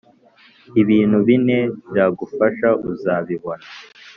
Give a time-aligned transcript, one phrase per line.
[0.81, 3.65] Ibintu bine byagufasha uzabibona